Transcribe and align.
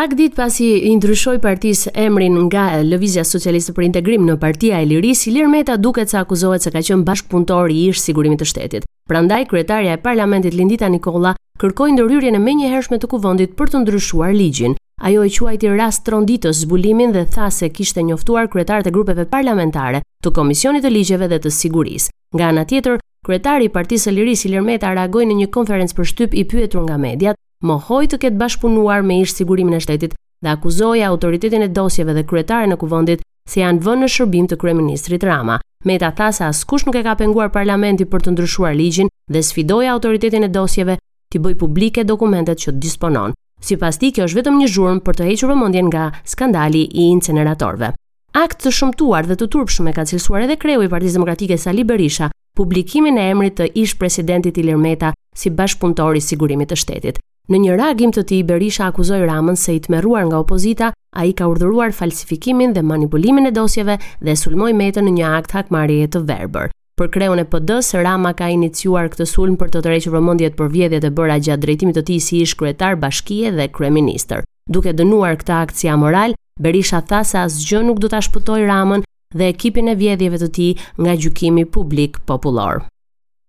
Pak 0.00 0.14
ditë 0.16 0.32
pasi 0.32 0.66
i 0.88 0.90
ndryshoi 0.96 1.36
partisë 1.44 1.90
emrin 2.06 2.32
nga 2.46 2.62
Lëvizja 2.80 3.20
Socialiste 3.28 3.74
për 3.76 3.84
Integrim 3.84 4.22
në 4.24 4.36
Partia 4.40 4.78
e 4.80 4.86
Liris, 4.88 5.26
Ilir 5.28 5.50
Meta 5.52 5.74
duket 5.76 6.08
se 6.08 6.16
akuzohet 6.16 6.64
se 6.64 6.70
ka 6.72 6.80
qenë 6.80 7.04
bashkëpuntori 7.04 7.76
i 7.76 7.90
ish 7.92 8.00
sigurimit 8.06 8.40
të 8.40 8.48
shtetit. 8.48 8.86
Prandaj 9.12 9.42
kryetaria 9.50 9.98
e 9.98 10.00
parlamentit 10.00 10.56
Lindita 10.56 10.88
Nikola 10.88 11.34
kërkoi 11.60 11.92
ndërhyrjen 11.98 12.38
e 12.38 12.40
menjëhershme 12.40 12.96
të 12.96 13.10
kuvendit 13.12 13.52
për 13.60 13.74
të 13.74 13.82
ndryshuar 13.82 14.32
ligjin. 14.38 14.78
Ajo 15.04 15.26
e 15.28 15.34
quajti 15.36 15.74
rast 15.76 16.06
tronditës 16.08 16.62
zbulimin 16.64 17.12
dhe 17.12 17.26
tha 17.36 17.50
se 17.52 17.68
kishte 17.68 18.00
njoftuar 18.08 18.48
kryetarët 18.54 18.88
e 18.88 18.94
grupeve 18.96 19.28
parlamentare 19.28 20.00
të 20.24 20.32
Komisionit 20.40 20.86
të 20.88 20.94
Ligjeve 20.96 21.28
dhe 21.28 21.42
të 21.44 21.52
Sigurisë. 21.58 22.08
Nga 22.40 22.48
ana 22.54 22.64
tjetër, 22.70 22.96
kryetari 23.28 23.68
i 23.68 23.74
Partisë 23.76 24.08
së 24.08 24.16
Lirisë 24.16 24.48
Ilir 24.48 24.74
reagoi 24.96 25.28
në 25.28 25.42
një 25.42 25.50
konferencë 25.58 26.00
për 26.00 26.08
shtyp 26.14 26.40
i 26.40 26.48
pyetur 26.48 26.88
nga 26.88 26.96
mediat 26.96 27.36
mohoi 27.64 28.06
të 28.08 28.16
ketë 28.22 28.38
bashkëpunuar 28.40 29.02
me 29.04 29.18
ish 29.20 29.34
sigurimin 29.36 29.76
e 29.76 29.80
shtetit 29.84 30.14
dhe 30.40 30.48
akuzoi 30.48 31.02
autoritetin 31.04 31.64
e 31.66 31.68
dosjeve 31.68 32.14
dhe 32.16 32.22
kryetaren 32.30 32.72
e 32.72 32.78
kuvendit 32.82 33.20
se 33.48 33.52
si 33.54 33.60
janë 33.60 33.82
vënë 33.84 34.02
në 34.02 34.08
shërbim 34.14 34.46
të 34.48 34.56
kryeministrit 34.62 35.24
Rama. 35.28 35.58
Meta 35.84 36.10
tha 36.16 36.30
se 36.32 36.44
askush 36.44 36.86
nuk 36.88 36.96
e 36.96 37.02
ka 37.04 37.14
penguar 37.20 37.50
parlamenti 37.52 38.04
për 38.08 38.22
të 38.24 38.32
ndryshuar 38.34 38.74
ligjin 38.76 39.12
dhe 39.32 39.42
sfidoi 39.42 39.86
autoritetin 39.92 40.44
e 40.44 40.48
dosjeve 40.56 40.96
të 41.32 41.42
bëj 41.44 41.56
publike 41.60 42.04
dokumentet 42.04 42.60
që 42.64 42.74
disponon. 42.80 43.36
Si 43.60 43.76
pas 43.76 43.96
ti, 44.00 44.10
kjo 44.12 44.24
është 44.24 44.38
vetëm 44.40 44.56
një 44.60 44.68
zhurm 44.74 45.00
për 45.04 45.18
të 45.20 45.26
hequr 45.28 45.50
vëmendjen 45.52 45.88
nga 45.92 46.08
skandali 46.24 46.86
i 46.96 47.08
inceneratorve. 47.12 47.92
Akt 48.40 48.62
të 48.64 48.72
shëmtuar 48.72 49.28
dhe 49.28 49.36
të 49.36 49.48
turpshëm 49.52 49.90
e 49.90 49.96
ka 49.96 50.04
cilësuar 50.08 50.46
edhe 50.46 50.56
kreu 50.56 50.82
i 50.84 50.88
Partisë 50.88 51.18
Demokratike 51.18 51.58
Sali 51.60 51.84
Berisha, 51.84 52.30
publikimin 52.56 53.18
e 53.20 53.28
emrit 53.34 53.58
të 53.60 53.68
ish 53.74 53.98
presidentit 54.00 54.56
Ilir 54.64 54.78
Meta 54.80 55.12
si 55.36 55.50
bashkëpunëtor 55.52 56.16
i 56.16 56.24
sigurimit 56.24 56.72
të 56.72 56.78
shtetit. 56.84 57.20
Në 57.50 57.58
një 57.64 57.72
reagim 57.80 58.12
të 58.14 58.22
tij 58.30 58.44
Berisha 58.46 58.84
akuzoi 58.92 59.24
Ramën 59.26 59.56
se 59.58 59.72
i 59.74 59.80
tmerruar 59.82 60.28
nga 60.28 60.38
opozita, 60.44 60.92
ai 61.20 61.32
ka 61.34 61.48
urdhëruar 61.50 61.90
falsifikimin 61.98 62.76
dhe 62.76 62.82
manipulimin 62.86 63.48
e 63.48 63.50
dosjeve 63.50 63.96
dhe 64.22 64.34
sulmoi 64.38 64.70
Metën 64.80 65.02
në 65.08 65.14
një 65.16 65.24
akt 65.40 65.54
hakmarrje 65.56 66.06
të 66.14 66.20
verbër. 66.28 66.68
Për 67.00 67.08
kreun 67.16 67.40
e 67.42 67.44
PD-së 67.50 68.04
Rama 68.06 68.30
ka 68.38 68.46
iniciuar 68.54 69.10
këtë 69.10 69.26
sulm 69.32 69.56
për 69.58 69.72
të 69.72 69.82
tërhequr 69.86 70.14
vëmendjet 70.14 70.54
për 70.60 70.70
vjedhjet 70.76 71.06
e 71.08 71.10
bëra 71.16 71.38
gjatë 71.46 71.62
drejtimit 71.64 71.98
të 71.98 72.04
tij 72.12 72.20
si 72.28 72.42
ish 72.46 72.54
kryetar 72.60 72.94
bashkie 73.02 73.50
dhe 73.56 73.66
kryeminist. 73.78 74.36
Duke 74.70 74.92
dënuar 74.94 75.40
këtë 75.40 75.54
akt 75.56 75.80
si 75.82 75.90
amoral, 75.90 76.36
Berisha 76.60 77.00
tha 77.02 77.24
se 77.24 77.40
asgjë 77.42 77.80
nuk 77.88 77.98
do 78.04 78.12
ta 78.14 78.20
shpëtojë 78.22 78.68
Ramën 78.70 79.02
dhe 79.34 79.50
ekipin 79.50 79.90
e 79.90 79.96
vjedhjeve 79.98 80.38
të 80.44 80.50
tij 80.60 80.78
nga 81.02 81.16
gjykimi 81.18 81.66
publik 81.66 82.22
popullor. 82.30 82.84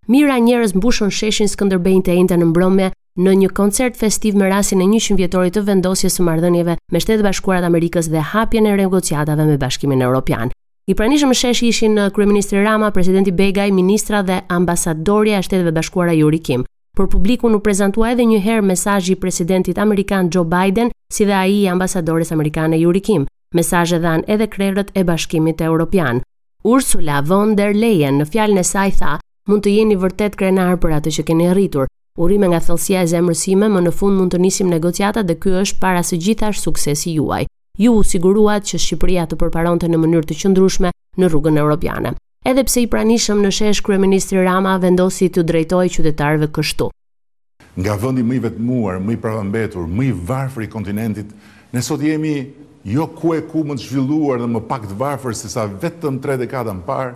Mira 0.10 0.40
njerëz 0.42 0.74
mbushën 0.80 1.14
sheshin 1.14 1.48
Skënderbejnte 1.52 2.18
në 2.26 2.50
mbrëmje 2.50 2.90
në 3.20 3.32
një 3.42 3.48
koncert 3.52 3.98
festiv 4.00 4.38
me 4.40 4.48
rasin 4.48 4.82
e 4.82 4.86
një 4.88 5.18
vjetorit 5.20 5.56
të 5.58 5.64
vendosjes 5.68 6.16
së 6.16 6.24
mardhënjeve 6.24 6.78
me 6.92 7.00
shtetë 7.00 7.24
bashkuarat 7.26 7.64
Amerikës 7.68 8.08
dhe 8.08 8.22
hapjen 8.24 8.66
e 8.66 8.76
rengociatave 8.76 9.46
me 9.48 9.58
bashkimin 9.58 10.02
e 10.02 10.06
Europian. 10.06 10.50
I 10.88 10.94
pranishëm 10.96 11.34
shesh 11.36 11.62
ishin 11.64 11.98
uh, 12.00 12.10
Kryeministri 12.10 12.64
Rama, 12.64 12.92
Presidenti 12.92 13.32
Begaj, 13.32 13.72
Ministra 13.72 14.22
dhe 14.24 14.42
Ambasadorja 14.50 15.38
e 15.40 15.44
shtetëve 15.46 15.74
bashkuara 15.76 16.14
Juri 16.16 16.40
Kim. 16.40 16.64
Por 16.98 17.08
publiku 17.08 17.48
u 17.50 17.60
prezentua 17.60 18.12
edhe 18.12 18.24
një 18.26 18.40
herë 18.44 18.66
mesajë 18.68 19.12
i 19.14 19.20
Presidentit 19.22 19.78
Amerikan 19.80 20.30
Joe 20.34 20.46
Biden 20.48 20.90
si 21.14 21.26
dhe 21.26 21.34
aji 21.36 21.62
i 21.66 21.70
Ambasadores 21.70 22.32
Amerikane 22.32 22.80
Juri 22.82 23.00
Kim, 23.02 23.26
mesajë 23.56 24.00
dhanë 24.04 24.28
edhe 24.28 24.48
krerët 24.48 24.92
e 24.96 25.04
bashkimit 25.04 25.62
e 25.62 25.68
Europian. 25.68 26.20
Ursula 26.64 27.22
von 27.22 27.56
der 27.56 27.74
Leyen 27.76 28.20
në 28.22 28.28
fjalën 28.34 28.58
e 28.60 28.64
saj 28.64 28.92
tha, 29.00 29.16
mund 29.48 29.64
të 29.66 29.78
jeni 29.80 29.96
vërtet 30.00 30.36
krenar 30.38 30.76
për 30.80 31.00
atë 31.00 31.16
që 31.20 31.26
keni 31.30 31.48
rritur, 31.56 31.88
Urime 32.18 32.48
nga 32.52 32.60
thellësia 32.60 33.06
e 33.06 33.08
zemrësime 33.08 33.70
më 33.72 33.82
në 33.86 33.92
fund 33.96 34.20
mund 34.20 34.34
të 34.34 34.40
nisim 34.44 34.68
negociata 34.68 35.22
dhe 35.24 35.38
ky 35.40 35.54
është 35.62 35.78
para 35.80 36.02
së 36.04 36.18
gjithash 36.24 36.60
suksesi 36.60 37.14
juaj. 37.16 37.46
Ju 37.80 37.92
u 37.96 38.02
siguruat 38.04 38.66
që 38.68 38.80
Shqipëria 38.84 39.24
të 39.32 39.38
përparonte 39.40 39.88
në 39.88 40.00
mënyrë 40.04 40.28
të 40.28 40.36
qëndrueshme 40.42 40.90
në 41.22 41.30
rrugën 41.32 41.60
europiane. 41.62 42.12
Edhe 42.44 42.66
pse 42.68 42.82
i 42.84 42.90
pranishëm 42.92 43.40
në 43.46 43.52
shesh 43.56 43.80
kryeministri 43.88 44.44
Rama 44.44 44.74
vendosi 44.84 45.30
të 45.32 45.46
drejtoj 45.48 45.86
qytetarëve 45.96 46.50
kështu. 46.58 46.90
Nga 47.80 47.96
vendi 48.04 48.26
më 48.28 48.36
i 48.36 48.42
vetmuar, 48.46 48.98
më 49.00 49.14
i 49.16 49.20
pavëmbetur, 49.24 49.86
më 49.88 50.08
i 50.10 50.12
varfër 50.32 50.66
i 50.66 50.68
kontinentit, 50.74 51.30
ne 51.72 51.82
sot 51.82 52.04
jemi 52.04 52.36
jo 52.92 53.06
ku 53.16 53.32
e 53.38 53.40
ku 53.48 53.64
më 53.64 53.78
të 53.80 53.86
zhvilluar 53.88 54.42
dhe 54.44 54.50
më 54.52 54.66
pak 54.68 54.90
të 54.92 54.98
varfër 55.00 55.32
se 55.38 55.48
sa 55.54 55.64
vetëm 55.80 56.20
3 56.20 56.42
dekada 56.44 56.76
më 56.76 56.84
parë, 56.92 57.16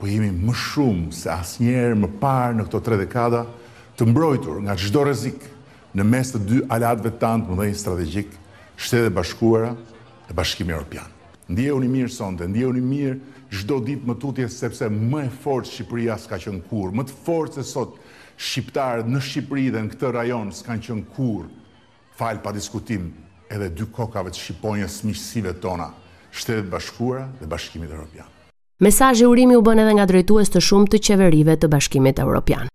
po 0.00 0.08
jemi 0.08 0.32
më 0.32 0.54
shumë 0.64 1.12
se 1.12 1.28
asnjëherë 1.34 2.00
më 2.06 2.10
parë 2.24 2.56
në 2.62 2.66
këto 2.70 2.80
3 2.88 3.02
dekada 3.04 3.42
të 3.98 4.06
mbrojtur 4.10 4.60
nga 4.64 4.74
gjdo 4.78 5.04
rezik 5.06 5.44
në 5.94 6.04
mes 6.08 6.32
të 6.34 6.40
dy 6.48 6.58
të 6.70 7.10
tanë 7.22 7.46
të 7.46 7.50
mëdhenjë 7.56 7.78
strategjik, 7.78 8.30
shtetë 8.76 9.10
bashkuara 9.14 9.72
e 10.30 10.32
bashkimi 10.34 10.72
Europian. 10.74 11.06
Ndje 11.48 11.72
unë 11.76 11.84
i 11.84 11.88
mirë 11.92 12.10
sonde, 12.10 12.48
ndje 12.48 12.66
unë 12.66 12.78
i 12.78 12.82
mirë 12.82 13.16
gjdo 13.54 13.76
ditë 13.86 14.06
më 14.08 14.14
tutje 14.22 14.48
sepse 14.48 14.88
më 14.90 15.26
e 15.28 15.30
forë 15.44 15.68
Shqipëria 15.70 16.16
s'ka 16.18 16.38
qënë 16.42 16.62
kur, 16.70 16.90
më 16.90 17.04
të 17.04 17.18
forë 17.24 17.52
se 17.58 17.62
sot 17.68 17.94
Shqiptarët 18.36 19.06
në 19.12 19.20
Shqipëri 19.22 19.66
dhe 19.70 19.84
në 19.84 19.92
këtë 19.94 20.10
rajon 20.16 20.50
s'kanë 20.56 20.82
qënë 20.88 21.04
kur, 21.14 21.44
falë 22.18 22.42
pa 22.42 22.50
diskutim 22.56 23.10
edhe 23.52 23.68
dy 23.76 23.86
kokave 23.94 24.32
të 24.34 24.40
Shqiponjës 24.40 24.98
miqësive 25.06 25.54
tona, 25.62 25.90
shtetë 26.34 26.66
bashkuara 26.72 27.28
dhe 27.42 27.46
bashkimit 27.52 27.92
Europian. 27.94 28.26
Mesajë 28.82 29.28
urimi 29.30 29.54
u 29.54 29.62
bën 29.62 29.84
edhe 29.84 29.94
nga 30.00 30.08
drejtues 30.10 30.50
të 30.50 30.64
shumë 30.64 30.90
të 30.96 31.04
qeverive 31.06 31.54
të 31.62 31.70
bashkimit 31.70 32.18
Evropian. 32.24 32.66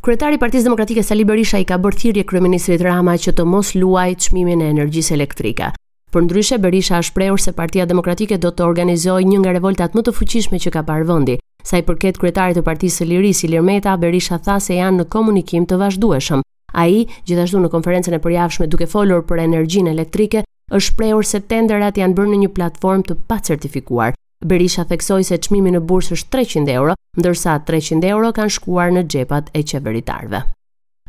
Kryetari 0.00 0.38
i 0.38 0.40
Partisë 0.40 0.64
Demokratike 0.64 1.02
Sali 1.04 1.26
Berisha 1.28 1.58
i 1.60 1.64
ka 1.68 1.76
bërë 1.76 1.98
thirrje 2.00 2.22
kryeministrit 2.30 2.80
Rama 2.80 3.18
që 3.20 3.34
të 3.36 3.44
mos 3.44 3.74
luajë 3.76 4.14
çmimin 4.24 4.62
e 4.64 4.68
energjisë 4.72 5.12
elektrike. 5.12 5.66
Për 6.08 6.22
ndryshe 6.24 6.56
Berisha 6.56 6.96
ka 6.96 7.04
shprehur 7.04 7.42
se 7.44 7.52
Partia 7.52 7.84
Demokratike 7.90 8.38
do 8.40 8.48
të 8.48 8.64
organizojë 8.64 9.28
një 9.28 9.42
nga 9.42 9.52
revoltat 9.58 9.92
më 9.98 10.06
të 10.06 10.14
fuqishme 10.22 10.60
që 10.64 10.72
ka 10.78 10.82
parë 10.88 11.04
vendi. 11.10 11.34
Sa 11.68 11.76
i 11.82 11.84
përket 11.90 12.16
kryetarit 12.22 12.56
të 12.56 12.64
Partisë 12.70 13.02
së 13.02 13.08
Lirisë, 13.10 13.44
Ilir 13.50 13.66
Meta, 13.68 13.92
Berisha 14.06 14.40
tha 14.48 14.56
se 14.68 14.78
janë 14.80 15.02
në 15.02 15.06
komunikim 15.12 15.68
të 15.68 15.76
vazhdueshëm. 15.84 16.40
Ai, 16.72 17.04
gjithashtu 17.28 17.60
në 17.60 17.68
konferencën 17.76 18.16
e 18.16 18.22
përjavshme 18.24 18.70
duke 18.72 18.88
folur 18.96 19.20
për 19.28 19.44
energjinë 19.44 19.92
elektrike, 19.92 20.46
është 20.72 20.94
shprehur 20.94 21.28
se 21.34 21.44
tenderat 21.52 22.00
janë 22.00 22.16
bërë 22.16 22.32
në 22.32 22.40
një 22.46 22.52
platformë 22.56 23.04
të 23.12 23.20
pacertifikuar. 23.28 24.16
Berisha 24.42 24.86
theksoj 24.88 25.20
se 25.28 25.36
qmimi 25.36 25.68
në 25.74 25.82
bursë 25.84 26.14
është 26.16 26.30
300 26.32 26.72
euro, 26.72 26.94
ndërsa 27.20 27.58
300 27.68 28.08
euro 28.08 28.30
kanë 28.32 28.54
shkuar 28.54 28.92
në 28.96 29.02
gjepat 29.12 29.50
e 29.52 29.60
qeveritarve. 29.68 30.40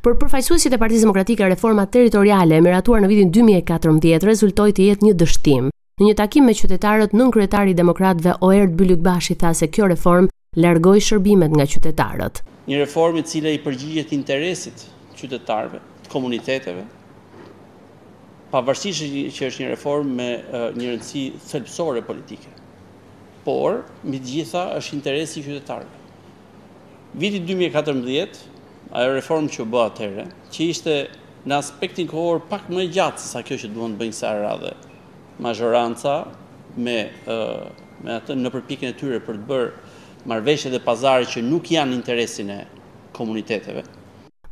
Për 0.03 0.17
përfajsuesit 0.19 0.75
e 0.75 0.79
Partisë 0.81 1.05
Demokratike, 1.05 1.47
reforma 1.53 1.85
territoriale 1.87 2.57
e 2.59 2.65
miratuar 2.65 2.99
në 3.05 3.11
vitin 3.13 3.31
2014 3.31 4.27
rezultoi 4.27 4.75
të 4.75 4.89
jetë 4.89 5.07
një 5.07 5.13
dështim. 5.23 5.69
Në 6.01 6.09
një 6.09 6.17
takim 6.19 6.49
me 6.49 6.57
qytetarët, 6.57 7.15
nën 7.15 7.31
kryetari 7.31 7.71
i 7.71 7.77
Demokratëve 7.79 8.35
Oerd 8.43 8.75
Bylykbashi 8.79 9.37
tha 9.39 9.53
se 9.55 9.69
kjo 9.71 9.87
reform 9.93 10.27
largoi 10.59 10.99
shërbimet 11.05 11.55
nga 11.55 11.69
qytetarët. 11.71 12.43
Një 12.67 12.81
reformë 12.83 13.23
e 13.23 13.27
cila 13.31 13.53
i 13.55 13.61
përgjigjet 13.63 14.11
interesit 14.17 14.83
të 15.13 15.21
qytetarëve, 15.21 15.79
të 16.03 16.11
komuniteteve, 16.17 16.83
pavarësisht 18.51 19.07
që 19.37 19.51
është 19.51 19.63
një 19.63 19.71
reform 19.77 20.17
me 20.19 20.29
një 20.33 20.97
rëndësi 20.97 21.29
thelbësore 21.45 22.03
politike 22.09 22.57
por 23.43 23.75
me 24.09 24.19
gjitha 24.21 24.65
është 24.77 24.95
interesi 24.97 25.39
i 25.39 25.43
qytetarëve. 25.45 25.97
Viti 27.21 27.39
2014, 27.43 28.41
ajo 28.95 29.13
reformë 29.17 29.51
që 29.55 29.65
bëa 29.73 29.85
atëre, 29.91 30.25
që 30.53 30.67
ishte 30.71 30.95
në 31.49 31.57
aspektin 31.57 32.07
kohor 32.11 32.41
pak 32.51 32.69
më 32.71 32.85
gjatë 32.97 33.21
se 33.23 33.31
sa 33.35 33.41
kjo 33.45 33.57
që 33.63 33.71
duan 33.73 33.95
të 33.95 34.01
bëjnë 34.03 34.17
sa 34.19 34.33
dhe 34.63 34.73
majoranca 35.41 36.15
me 36.77 36.99
ë 37.25 37.39
me 38.01 38.13
atë 38.17 38.35
në 38.41 38.49
përpikën 38.53 38.93
e 38.93 38.97
tyre 38.97 39.19
për 39.25 39.37
të 39.41 39.49
bërë 39.51 40.27
marrveshje 40.31 40.71
dhe 40.73 40.81
pazare 40.85 41.27
që 41.29 41.43
nuk 41.45 41.69
janë 41.69 41.93
interesin 41.97 42.49
e 42.55 42.59
komuniteteve, 43.13 43.83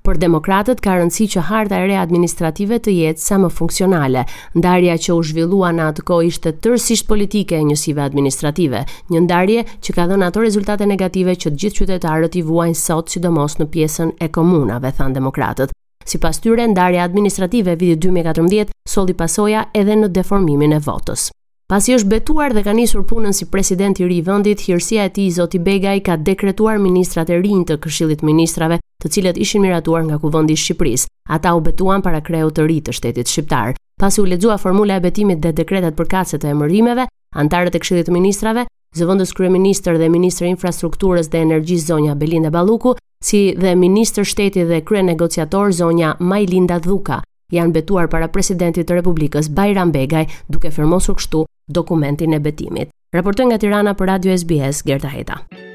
Për 0.09 0.17
demokratët 0.17 0.79
ka 0.81 0.95
rëndësi 0.97 1.25
që 1.35 1.41
harta 1.51 1.77
e 1.77 1.85
re 1.85 1.95
administrative 2.01 2.79
të 2.81 2.95
jetë 2.95 3.21
sa 3.21 3.37
më 3.43 3.49
funksionale. 3.53 4.23
Ndarja 4.57 4.95
që 5.05 5.13
u 5.19 5.21
zhvillua 5.27 5.69
në 5.77 5.83
atë 5.91 6.05
kohë 6.07 6.31
ishte 6.31 6.53
tërësisht 6.65 7.05
politike 7.11 7.59
e 7.59 7.67
njësive 7.69 8.01
administrative, 8.07 8.81
një 9.13 9.21
ndarje 9.27 9.67
që 9.85 9.95
ka 9.99 10.07
dhënë 10.09 10.29
ato 10.31 10.41
rezultate 10.41 10.89
negative 10.89 11.37
që 11.43 11.53
të 11.53 11.61
gjithë 11.61 11.81
qytetarët 11.83 12.39
i 12.41 12.45
vuajnë 12.49 12.81
sot 12.81 13.13
sidomos 13.13 13.59
në 13.61 13.69
pjesën 13.75 14.15
e 14.17 14.31
komunave, 14.39 14.89
thanë 14.97 15.19
demokratët. 15.19 15.77
Si 16.01 16.17
pas 16.17 16.41
tyre, 16.41 16.65
ndarja 16.73 17.05
administrative 17.05 17.77
vidit 17.77 18.01
2014 18.09 18.73
soldi 18.89 19.13
pasoja 19.13 19.67
edhe 19.77 19.93
në 20.01 20.09
deformimin 20.17 20.73
e 20.73 20.87
votës. 20.89 21.29
Pasi 21.69 21.93
është 21.93 22.09
betuar 22.09 22.49
dhe 22.57 22.63
ka 22.65 22.73
nisur 22.73 23.03
punën 23.05 23.35
si 23.37 23.45
president 23.45 23.99
i 24.01 24.05
ri 24.09 24.15
i 24.19 24.23
vendit, 24.25 24.63
hirësia 24.65 25.03
e 25.05 25.09
tij 25.13 25.27
Zoti 25.35 25.59
Begaj 25.61 25.99
ka 26.01 26.15
dekretuar 26.17 26.79
ministrat 26.81 27.29
e 27.29 27.35
rinj 27.37 27.67
të 27.69 27.75
Këshillit 27.83 28.23
të 28.23 28.25
Ministrave, 28.25 28.79
të 29.03 29.11
cilët 29.13 29.37
ishin 29.37 29.61
miratuar 29.61 30.01
nga 30.07 30.17
kuvendi 30.23 30.55
i 30.57 30.57
Shqipërisë. 30.57 31.05
Ata 31.29 31.51
u 31.53 31.61
betuan 31.61 32.01
para 32.01 32.23
kreut 32.25 32.55
të 32.57 32.65
ri 32.65 32.79
të 32.81 32.95
shtetit 32.97 33.29
shqiptar. 33.29 33.77
Pasi 34.01 34.21
u 34.21 34.25
lexua 34.25 34.57
formula 34.57 34.95
e 34.97 35.03
betimit 35.05 35.43
dhe 35.43 35.51
dekretat 35.59 35.93
për 35.93 36.09
kacet 36.15 36.41
e 36.43 36.49
emërimeve, 36.55 37.05
antarët 37.37 37.77
e 37.77 37.83
Këshillit 37.85 38.09
të 38.09 38.17
Ministrave, 38.17 38.65
zëvendës 38.97 39.35
kryeministër 39.37 40.01
dhe 40.01 40.09
minister 40.09 40.47
i 40.49 40.53
infrastrukturës 40.55 41.29
dhe 41.29 41.43
energjisë 41.45 41.91
zonja 41.91 42.15
Belinda 42.17 42.49
Balluku, 42.49 42.95
si 43.21 43.51
dhe 43.53 43.75
ministër 43.77 44.25
shteti 44.25 44.65
dhe 44.65 44.81
krye 44.81 45.05
negociator 45.05 45.69
zonja 45.71 46.15
Majlinda 46.19 46.81
Dhuka, 46.81 47.21
janë 47.53 47.75
betuar 47.77 48.09
para 48.09 48.27
presidentit 48.33 48.89
të 48.89 49.03
Republikës 49.03 49.53
Bajram 49.53 49.93
Begaj, 49.93 50.25
duke 50.49 50.71
firmosur 50.73 51.21
kështu 51.21 51.45
dokumentin 51.75 52.33
e 52.33 52.39
betimit 52.41 52.89
raporton 53.13 53.51
nga 53.53 53.57
Tirana 53.61 53.93
për 54.01 54.11
Radio 54.15 54.35
SBS 54.41 54.83
Gerta 54.91 55.15
Heta 55.17 55.68